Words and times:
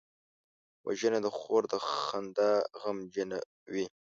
وژنه 0.87 1.19
د 1.25 1.27
خور 1.37 1.63
د 1.71 1.73
خندا 1.99 2.51
غمجنوي 2.81 3.85